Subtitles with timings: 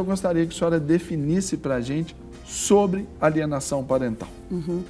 [0.00, 4.28] Eu gostaria que a senhora definisse para a gente sobre alienação parental.
[4.50, 4.82] Uhum.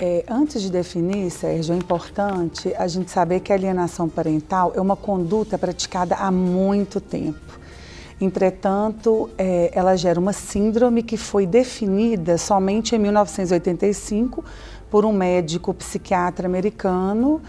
[0.00, 4.80] É, antes de definir, Sérgio, é importante a gente saber que a alienação parental é
[4.80, 7.60] uma conduta praticada há muito tempo.
[8.20, 14.44] Entretanto, é, ela gera uma síndrome que foi definida somente em 1985
[14.90, 17.40] por um médico psiquiatra americano,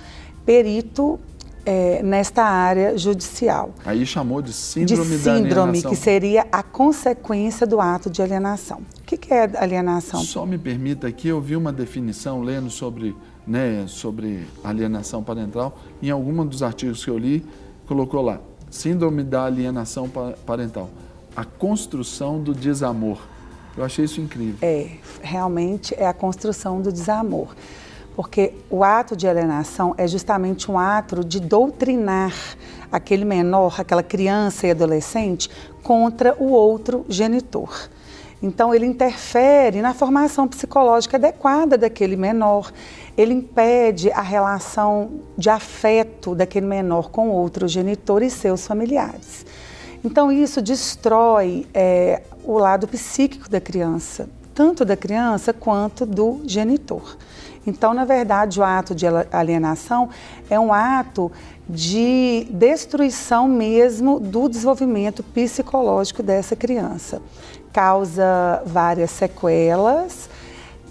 [0.45, 1.19] perito
[1.67, 3.73] é, nesta área judicial.
[3.85, 8.77] Aí chamou de síndrome de da síndrome, que seria a consequência do ato de alienação.
[9.01, 10.21] O que, que é alienação?
[10.21, 13.13] Só me permita aqui, eu vi uma definição lendo sobre,
[13.45, 15.77] né, sobre alienação parental.
[16.01, 17.45] Em algum dos artigos que eu li,
[17.85, 18.39] colocou lá,
[18.71, 20.09] síndrome da alienação
[20.45, 20.89] parental,
[21.35, 23.19] a construção do desamor.
[23.75, 24.55] Eu achei isso incrível.
[24.61, 24.91] É,
[25.21, 27.49] realmente é a construção do desamor
[28.17, 32.33] porque o ato de alienação é justamente um ato de doutrinar
[32.91, 35.47] aquele menor, aquela criança e adolescente
[35.83, 37.69] contra o outro genitor.
[38.41, 42.71] Então, ele interfere na formação psicológica adequada daquele menor,
[43.15, 49.45] ele impede a relação de afeto daquele menor com outro genitor e seus familiares.
[50.03, 57.15] Então, isso destrói é, o lado psíquico da criança, tanto da criança quanto do genitor.
[57.67, 60.09] Então, na verdade, o ato de alienação
[60.49, 61.29] é um ato
[61.69, 67.21] de destruição mesmo do desenvolvimento psicológico dessa criança.
[67.73, 70.29] Causa várias sequelas,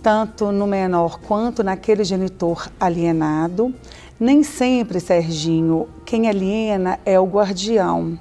[0.03, 3.75] tanto no menor quanto naquele genitor alienado.
[4.21, 8.19] Nem sempre, Serginho, quem aliena é o guardião.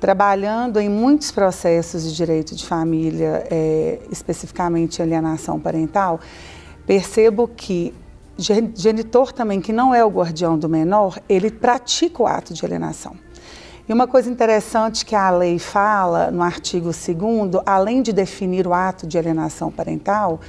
[0.00, 6.20] Trabalhando em muitos processos de direito de família, é, especificamente alienação parental,
[6.88, 7.94] percebo que
[8.38, 13.14] genitor também, que não é o guardião do menor, ele pratica o ato de alienação.
[13.86, 18.72] E uma coisa interessante que a lei fala no artigo 2 além de definir o
[18.72, 20.40] ato de alienação parental,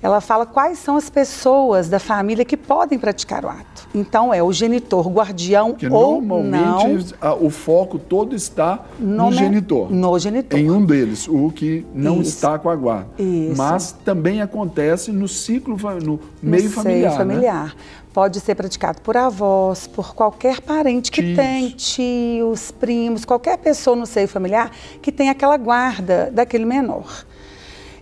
[0.00, 3.73] ela fala quais são as pessoas da família que podem praticar o ato.
[3.94, 7.44] Então é o genitor, guardião Porque ou normalmente não.
[7.44, 9.90] o foco todo está no, no genitor.
[9.92, 10.58] No genitor.
[10.58, 12.30] Em um deles, o que não Isso.
[12.30, 13.06] está com a guarda.
[13.18, 13.56] Isso.
[13.56, 17.10] Mas também acontece no ciclo, no meio no familiar.
[17.10, 17.66] Seio familiar.
[17.66, 17.72] Né?
[18.12, 21.36] Pode ser praticado por avós, por qualquer parente que Tios.
[21.36, 24.70] tem, tios, primos, qualquer pessoa no seio familiar
[25.02, 27.24] que tem aquela guarda daquele menor.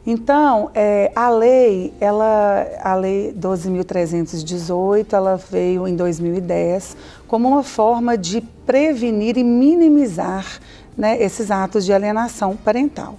[0.04, 6.96] Então, é, a lei, ela, a lei 12.318, ela veio em 2010
[7.28, 10.44] como uma forma de prevenir e minimizar
[10.98, 13.16] né, esses atos de alienação parental.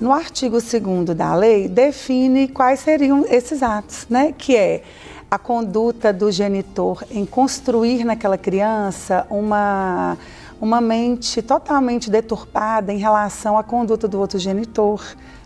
[0.00, 4.82] No artigo 2 da lei, define quais seriam esses atos, né, que é
[5.30, 10.18] a conduta do genitor em construir naquela criança uma,
[10.60, 15.00] uma mente totalmente deturpada em relação à conduta do outro genitor,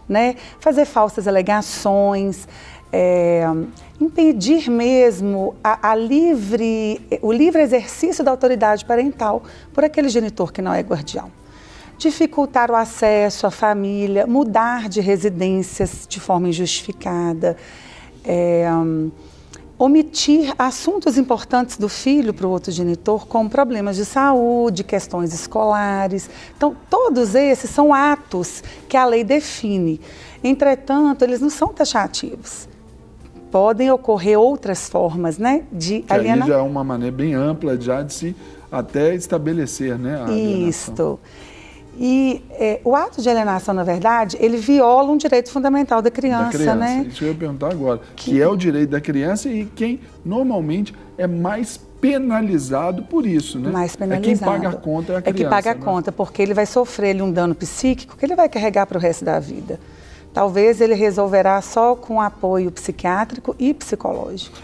[0.08, 0.36] né?
[0.58, 2.48] fazer falsas alegações,
[2.92, 3.44] é,
[4.00, 9.42] impedir mesmo a, a, livre, o livre exercício da autoridade parental
[9.72, 11.30] por aquele genitor que não é guardião.
[11.98, 17.56] Dificultar o acesso à família, mudar de residências de forma injustificada,
[18.24, 18.68] é,
[19.78, 26.28] omitir assuntos importantes do filho para o outro genitor, como problemas de saúde, questões escolares.
[26.56, 30.00] Então, todos esses são atos que a lei define.
[30.42, 32.68] Entretanto, eles não são taxativos.
[33.52, 36.42] Podem ocorrer outras formas né, de que alienação.
[36.44, 38.36] Aí já é uma maneira bem ampla já de se
[38.70, 41.18] até estabelecer né, a Isto.
[42.00, 46.44] E é, o ato de alienação, na verdade, ele viola um direito fundamental da criança,
[46.44, 46.74] da criança.
[46.76, 47.06] né?
[47.08, 48.00] Isso eu ia perguntar agora.
[48.14, 48.32] Que...
[48.32, 53.70] que é o direito da criança e quem normalmente é mais penalizado por isso, né?
[53.70, 54.30] Mais penalizado.
[54.30, 55.40] É quem paga a conta é a criança.
[55.40, 55.80] É que paga a né?
[55.84, 59.00] conta, porque ele vai sofrer ele, um dano psíquico que ele vai carregar para o
[59.00, 59.80] resto da vida.
[60.32, 64.56] Talvez ele resolverá só com apoio psiquiátrico e psicológico.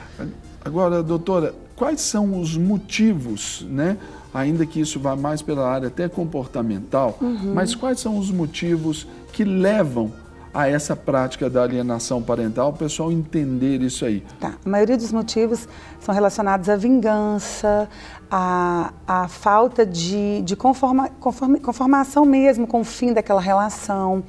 [0.65, 3.97] Agora, doutora, quais são os motivos, né?
[4.35, 7.53] ainda que isso vá mais pela área até comportamental, uhum.
[7.55, 10.13] mas quais são os motivos que levam
[10.53, 14.25] a essa prática da alienação parental, o pessoal entender isso aí?
[14.41, 14.55] Tá.
[14.65, 15.69] A maioria dos motivos
[16.01, 17.89] são relacionados à vingança,
[18.31, 24.23] à, à falta de, de conforma, conforma, conformação mesmo com o fim daquela relação.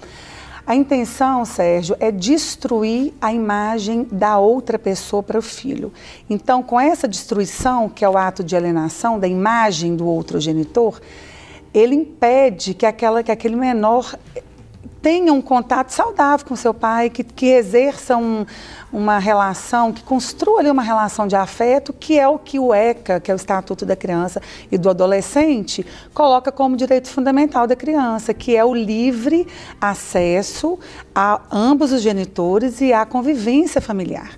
[0.68, 5.94] A intenção, Sérgio, é destruir a imagem da outra pessoa para o filho.
[6.28, 11.00] Então, com essa destruição, que é o ato de alienação da imagem do outro genitor,
[11.72, 14.18] ele impede que, aquela, que aquele menor
[15.06, 18.44] tenha um contato saudável com seu pai, que, que exerça um,
[18.92, 23.20] uma relação, que construa ali uma relação de afeto, que é o que o ECA,
[23.20, 24.42] que é o Estatuto da Criança
[24.72, 29.46] e do Adolescente, coloca como direito fundamental da criança, que é o livre
[29.80, 30.80] acesso
[31.14, 34.32] a ambos os genitores e à convivência familiar.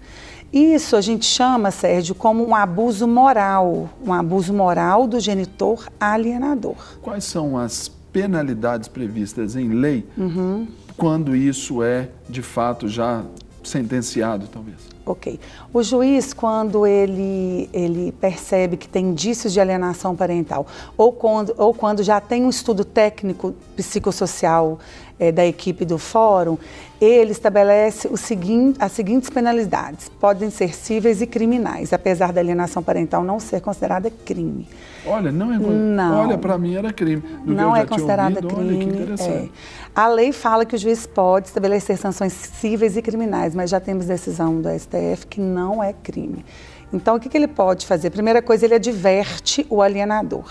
[0.51, 6.75] Isso a gente chama, Sérgio, como um abuso moral, um abuso moral do genitor alienador.
[7.01, 7.87] Quais são as
[8.17, 10.67] penalidades previstas em lei uhum.
[10.97, 13.23] quando isso é de fato já
[13.63, 14.96] sentenciado, talvez?
[15.07, 15.39] Ok.
[15.73, 20.67] O juiz, quando ele, ele percebe que tem indícios de alienação parental,
[20.97, 24.77] ou quando, ou quando já tem um estudo técnico psicossocial
[25.17, 26.57] é, da equipe do fórum,
[26.99, 30.09] ele estabelece o seguinte, as seguintes penalidades.
[30.09, 34.67] Podem ser cíveis e criminais, apesar da alienação parental não ser considerada crime.
[35.05, 35.57] Olha, não é.
[35.57, 36.21] Não.
[36.21, 37.21] Olha, para mim era crime.
[37.45, 39.15] Do não é considerada ouvido, crime.
[39.21, 39.47] É.
[39.95, 44.05] A lei fala que o juiz pode estabelecer sanções cíveis e criminais, mas já temos
[44.05, 44.96] decisão do STF
[45.29, 46.45] que não é crime.
[46.91, 48.09] Então, o que, que ele pode fazer?
[48.09, 50.49] Primeira coisa, ele adverte o alienador.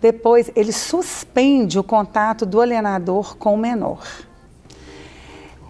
[0.00, 4.04] Depois, ele suspende o contato do alienador com o menor.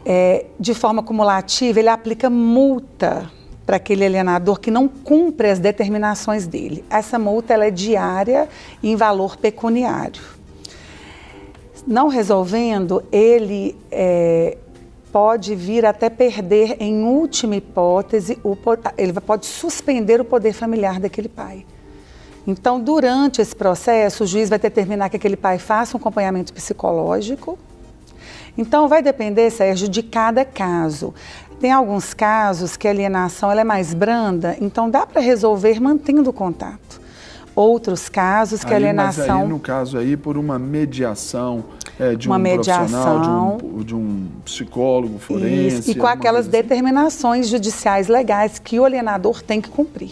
[0.06, 3.30] É, de forma cumulativa, ele aplica multa
[3.66, 6.84] para aquele alienador que não cumpre as determinações dele.
[6.88, 8.48] Essa multa é diária
[8.82, 10.22] e em valor pecuniário.
[11.86, 14.56] Não resolvendo, ele é,
[15.12, 18.56] pode vir até perder, em última hipótese, o,
[18.96, 21.64] ele pode suspender o poder familiar daquele pai.
[22.46, 27.58] Então, durante esse processo, o juiz vai determinar que aquele pai faça um acompanhamento psicológico.
[28.56, 31.14] Então, vai depender, Sérgio, de cada caso.
[31.60, 36.30] Tem alguns casos que a alienação ela é mais branda, então dá para resolver mantendo
[36.30, 37.00] o contato.
[37.54, 39.26] Outros casos que aí, a alienação.
[39.26, 41.64] Mas aí, no caso aí, por uma mediação
[42.00, 45.80] é, de uma um mediação, de um, de um, psicólogo forense.
[45.80, 46.50] Isso, e com aquelas assim.
[46.50, 50.10] determinações judiciais legais que o alienador tem que cumprir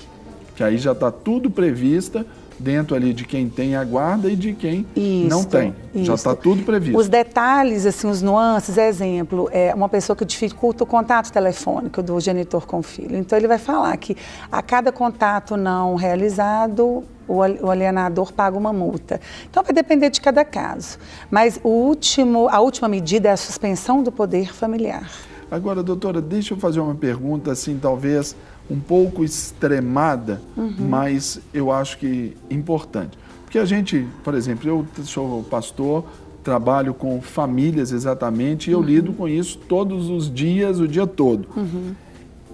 [0.59, 2.27] que aí já está tudo prevista
[2.59, 4.85] dentro ali de quem tem a guarda e de quem
[5.29, 5.73] não tem.
[5.95, 6.07] Isso.
[6.07, 6.99] Já está tudo previsto.
[6.99, 12.19] Os detalhes, assim, os nuances, exemplo, é uma pessoa que dificulta o contato telefônico do
[12.19, 13.17] genitor com o filho.
[13.17, 14.17] Então ele vai falar que
[14.51, 19.21] a cada contato não realizado, o alienador paga uma multa.
[19.51, 20.99] Então vai depender de cada caso.
[21.31, 25.11] Mas o último, a última medida é a suspensão do poder familiar.
[25.51, 28.37] Agora, doutora, deixa eu fazer uma pergunta, assim, talvez
[28.71, 30.75] um pouco extremada, uhum.
[30.79, 33.19] mas eu acho que importante.
[33.45, 36.05] Porque a gente, por exemplo, eu sou pastor,
[36.45, 38.85] trabalho com famílias exatamente, e eu uhum.
[38.85, 41.49] lido com isso todos os dias, o dia todo.
[41.57, 41.95] Uhum.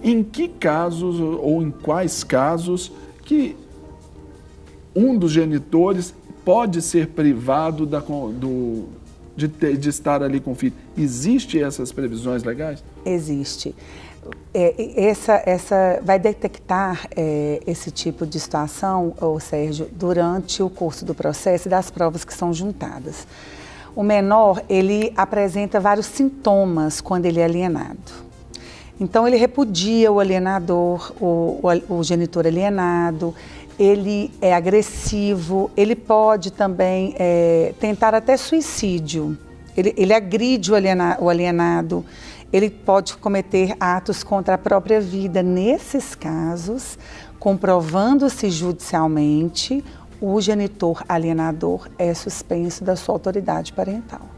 [0.03, 2.93] Em que casos ou em quais casos
[3.25, 3.56] que
[4.94, 6.14] um dos genitores
[6.44, 8.85] pode ser privado da, do,
[9.37, 10.75] de, ter, de estar ali com o filho?
[10.96, 12.82] Existe essas previsões legais?
[13.05, 13.75] Existe
[14.52, 21.05] é, essa, essa vai detectar é, esse tipo de situação, ou Sérgio, durante o curso
[21.05, 23.26] do processo e das provas que são juntadas.
[23.94, 28.25] O menor, ele apresenta vários sintomas quando ele é alienado.
[29.00, 33.35] Então, ele repudia o alienador, o, o, o genitor alienado,
[33.79, 39.37] ele é agressivo, ele pode também é, tentar até suicídio.
[39.76, 42.05] Ele, ele agride o, aliena, o alienado
[42.55, 45.43] ele pode cometer atos contra a própria vida.
[45.43, 46.97] Nesses casos,
[47.41, 49.85] comprovando-se judicialmente,
[50.21, 54.34] o genitor alienador é suspenso da sua autoridade parental.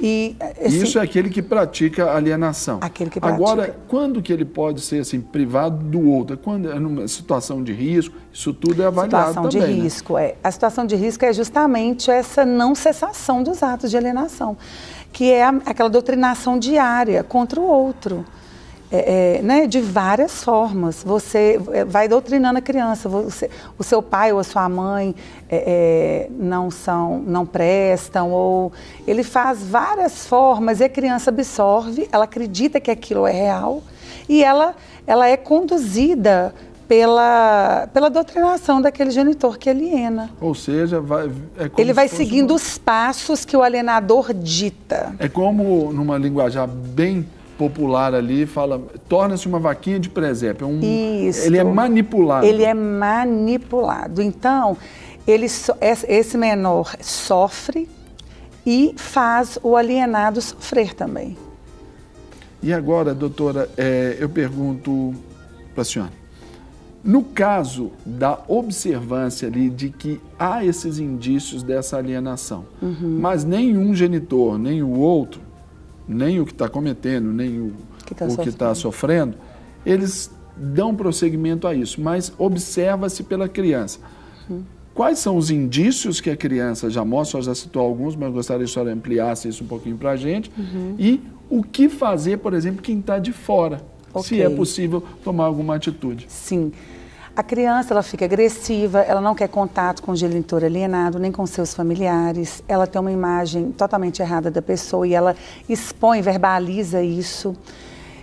[0.00, 2.78] E, esse, Isso é aquele que pratica alienação.
[2.80, 3.42] Aquele que pratica.
[3.42, 6.36] Agora, quando que ele pode ser assim, privado do outro?
[6.36, 9.68] Quando é numa situação de risco, isso tudo é avaliado situação também.
[9.68, 9.82] de né?
[9.82, 10.34] risco, é.
[10.42, 14.56] A situação de risco é justamente essa não cessação dos atos de alienação
[15.16, 18.22] que é aquela doutrinação diária contra o outro.
[18.90, 21.02] É, é, né, de várias formas.
[21.04, 23.08] Você é, vai doutrinando a criança.
[23.08, 25.14] Você, o seu pai ou a sua mãe
[25.48, 28.72] é, é, não são, não prestam, ou
[29.06, 33.82] ele faz várias formas e a criança absorve, ela acredita que aquilo é real
[34.28, 34.74] e ela,
[35.06, 36.54] ela é conduzida
[36.88, 40.30] pela, pela doutrinação daquele genitor que aliena.
[40.40, 42.56] Ou seja, vai, é ele vai se seguindo uma...
[42.56, 45.14] os passos que o alienador dita.
[45.18, 47.26] É como, numa linguajar bem
[47.56, 50.64] popular ali, fala, torna-se uma vaquinha de presépio.
[50.64, 51.46] É um, Isso.
[51.46, 52.46] Ele é manipulado.
[52.46, 54.22] Ele é manipulado.
[54.22, 54.76] Então,
[55.26, 57.88] ele, esse menor sofre
[58.64, 61.36] e faz o alienado sofrer também.
[62.62, 65.14] E agora, doutora, é, eu pergunto
[65.72, 66.12] para a senhora
[67.04, 73.18] No caso da observância ali de que há esses indícios dessa alienação, uhum.
[73.20, 75.45] mas nenhum genitor, nem o outro,
[76.08, 77.72] nem o que está cometendo, nem o
[78.04, 78.56] que está sofrendo.
[78.56, 79.34] Tá sofrendo,
[79.84, 83.98] eles dão prosseguimento a isso, mas observa-se pela criança.
[84.48, 84.62] Uhum.
[84.94, 87.42] Quais são os indícios que a criança já mostra?
[87.42, 90.50] Já citou alguns, mas gostaria que a senhora ampliasse isso um pouquinho para a gente.
[90.56, 90.94] Uhum.
[90.98, 91.20] E
[91.50, 93.82] o que fazer, por exemplo, quem está de fora?
[94.14, 94.22] Okay.
[94.38, 96.24] Se é possível tomar alguma atitude.
[96.28, 96.72] Sim.
[97.36, 101.44] A criança ela fica agressiva, ela não quer contato com o genitor alienado, nem com
[101.44, 102.62] seus familiares.
[102.66, 105.36] Ela tem uma imagem totalmente errada da pessoa e ela
[105.68, 107.54] expõe, verbaliza isso.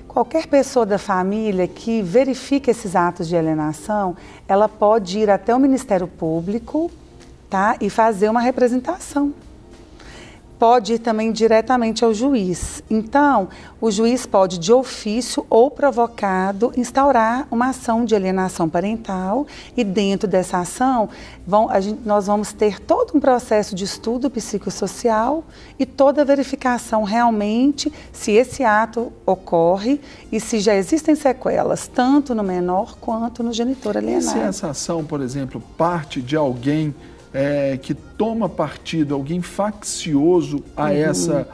[0.08, 4.18] Qualquer pessoa da família que verifique esses atos de alienação,
[4.48, 6.90] ela pode ir até o Ministério Público
[7.52, 9.32] tá, e fazer uma representação
[10.58, 12.84] pode ir também diretamente ao juiz.
[12.90, 13.50] Então,
[13.82, 19.46] o juiz pode, de ofício ou provocado, instaurar uma ação de alienação parental
[19.76, 21.10] e dentro dessa ação
[21.46, 25.44] vão, gente, nós vamos ter todo um processo de estudo psicossocial
[25.78, 30.00] e toda a verificação realmente se esse ato ocorre
[30.32, 34.26] e se já existem sequelas, tanto no menor quanto no genitor alienado.
[34.26, 36.96] E se essa ação, por exemplo, parte de alguém
[37.34, 40.90] é, que toma partido, alguém faccioso a uhum.
[40.90, 41.48] essa,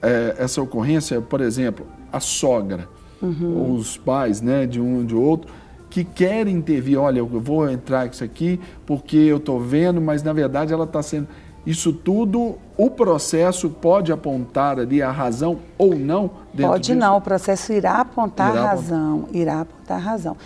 [0.00, 2.88] é, essa ocorrência, por exemplo, a sogra,
[3.20, 3.74] uhum.
[3.74, 5.52] os pais né, de um de outro,
[5.90, 10.22] que querem intervir, olha, eu vou entrar com isso aqui porque eu estou vendo, mas
[10.22, 11.28] na verdade ela está sendo.
[11.66, 16.30] Isso tudo, o processo pode apontar ali a razão ou não?
[16.56, 16.98] Pode disso?
[16.98, 19.36] não, o processo irá apontar irá a razão, apontar.
[19.36, 20.36] irá apontar a razão.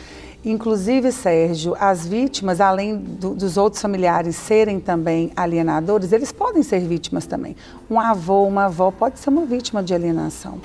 [0.45, 6.81] Inclusive, Sérgio, as vítimas, além do, dos outros familiares serem também alienadores, eles podem ser
[6.81, 7.57] vítimas também.
[7.91, 10.61] Um avô, uma avó pode ser uma vítima de alienação.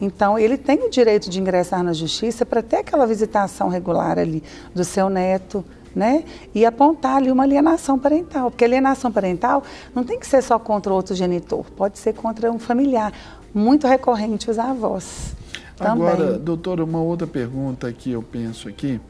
[0.00, 4.40] Então, ele tem o direito de ingressar na justiça para ter aquela visitação regular ali
[4.72, 5.64] do seu neto,
[5.94, 6.24] né?
[6.54, 8.52] E apontar ali uma alienação parental.
[8.52, 12.58] Porque alienação parental não tem que ser só contra outro genitor, pode ser contra um
[12.58, 13.12] familiar.
[13.52, 15.33] Muito recorrente os avós.
[15.78, 19.00] Agora, doutora, uma outra pergunta que eu penso aqui.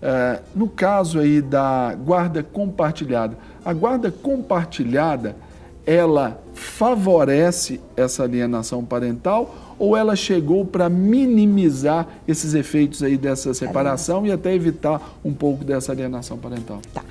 [0.00, 5.36] É, no caso aí da guarda compartilhada, a guarda compartilhada,
[5.86, 14.26] ela favorece essa alienação parental ou ela chegou para minimizar esses efeitos aí dessa separação
[14.26, 16.80] e até evitar um pouco dessa alienação parental?
[16.92, 17.02] Tá.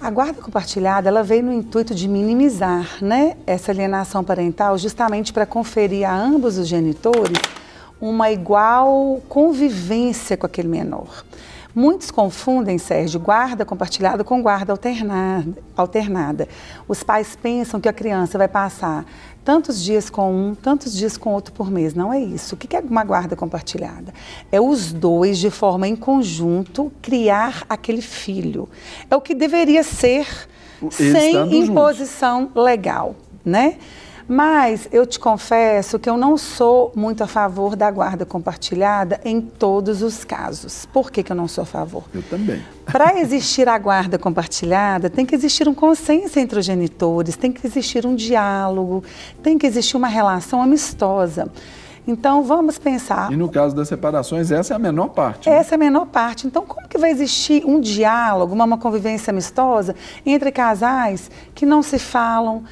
[0.00, 5.46] A guarda compartilhada, ela veio no intuito de minimizar, né, essa alienação parental, justamente para
[5.46, 7.38] conferir a ambos os genitores
[8.02, 11.24] uma igual convivência com aquele menor.
[11.72, 14.74] Muitos confundem, Sérgio, guarda compartilhada com guarda
[15.76, 16.48] alternada.
[16.86, 19.06] Os pais pensam que a criança vai passar
[19.44, 21.94] tantos dias com um, tantos dias com outro por mês.
[21.94, 22.56] Não é isso.
[22.56, 24.12] O que é uma guarda compartilhada?
[24.50, 28.68] É os dois, de forma em conjunto, criar aquele filho.
[29.08, 30.26] É o que deveria ser
[30.82, 32.64] Eles sem imposição juntos.
[32.64, 33.78] legal, né?
[34.32, 39.42] Mas eu te confesso que eu não sou muito a favor da guarda compartilhada em
[39.42, 40.86] todos os casos.
[40.86, 42.04] Por que, que eu não sou a favor?
[42.14, 42.62] Eu também.
[42.86, 47.66] Para existir a guarda compartilhada, tem que existir um consenso entre os genitores, tem que
[47.66, 49.04] existir um diálogo,
[49.42, 51.52] tem que existir uma relação amistosa.
[52.08, 53.30] Então vamos pensar.
[53.30, 55.50] E no caso das separações, essa é a menor parte.
[55.50, 55.56] Né?
[55.56, 56.46] Essa é a menor parte.
[56.46, 61.82] Então, como que vai existir um diálogo, uma, uma convivência amistosa entre casais que não
[61.82, 62.64] se falam?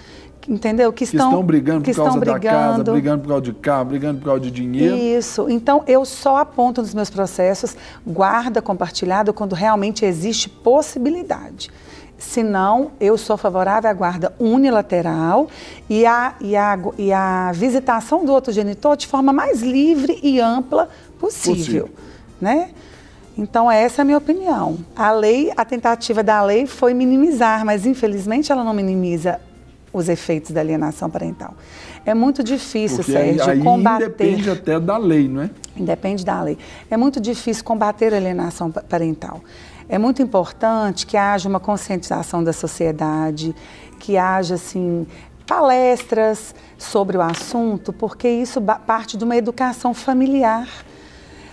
[0.48, 0.92] Entendeu?
[0.92, 2.44] Que estão, que estão brigando que por causa brigando.
[2.44, 4.96] da casa, brigando por causa de carro, brigando por causa de dinheiro.
[4.96, 5.46] Isso.
[5.48, 11.70] Então, eu só aponto nos meus processos guarda compartilhada quando realmente existe possibilidade.
[12.18, 15.48] Se não, eu sou favorável à guarda unilateral
[15.88, 20.38] e a, e, a, e a visitação do outro genitor de forma mais livre e
[20.38, 21.56] ampla possível.
[21.56, 21.90] possível.
[22.38, 22.70] Né?
[23.38, 24.76] Então, essa é a minha opinião.
[24.94, 29.40] A lei, a tentativa da lei foi minimizar, mas infelizmente ela não minimiza
[29.92, 31.54] os efeitos da alienação parental.
[32.04, 34.08] É muito difícil, Porque Sérgio, aí combater.
[34.08, 35.50] Depende até da lei, não é?
[35.76, 36.56] Independe da lei.
[36.90, 39.40] É muito difícil combater a alienação parental.
[39.88, 43.54] É muito importante que haja uma conscientização da sociedade,
[43.98, 45.06] que haja assim
[45.46, 50.68] palestras sobre o assunto, porque isso parte de uma educação familiar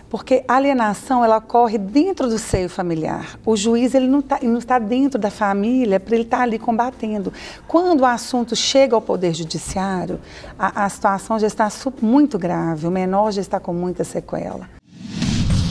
[0.09, 3.37] porque a alienação ela ocorre dentro do seio familiar.
[3.45, 7.33] O juiz ele não, tá, está dentro da família para ele estar tá ali combatendo.
[7.67, 10.19] Quando o assunto chega ao poder judiciário,
[10.57, 11.67] a, a situação já está
[12.01, 12.87] muito grave.
[12.87, 14.69] O menor já está com muita sequela.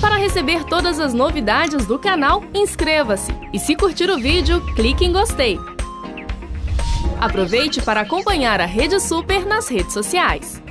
[0.01, 5.13] Para receber todas as novidades do canal, inscreva-se e se curtir o vídeo, clique em
[5.13, 5.59] gostei.
[7.19, 10.66] Aproveite para acompanhar a Rede Super nas redes sociais.